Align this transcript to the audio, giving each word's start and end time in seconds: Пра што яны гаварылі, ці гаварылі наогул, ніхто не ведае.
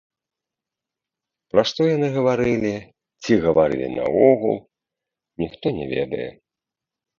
Пра 1.53 1.61
што 1.71 1.81
яны 1.95 2.07
гаварылі, 2.15 2.71
ці 3.23 3.33
гаварылі 3.45 3.91
наогул, 3.99 4.57
ніхто 5.45 5.65
не 5.79 5.85
ведае. 5.95 6.27